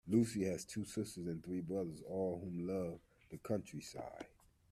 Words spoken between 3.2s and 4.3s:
the countryside